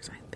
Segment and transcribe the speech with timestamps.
[0.00, 0.31] Sorry.